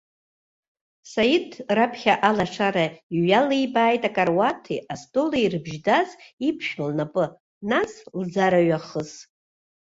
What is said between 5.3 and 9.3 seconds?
ирыбжьдаз иԥшәма лнапы, нас лӡараҩахыс.